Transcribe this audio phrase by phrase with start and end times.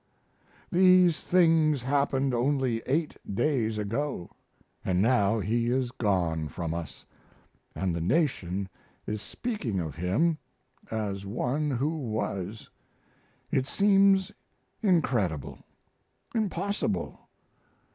[0.71, 4.31] These things happened only eight days ago,
[4.83, 7.05] and now he is gone from us,
[7.75, 8.67] and the nation
[9.05, 10.39] is speaking of him
[10.89, 12.67] as one who was.
[13.51, 14.31] It seems
[14.81, 15.59] incredible,
[16.33, 17.19] impossible.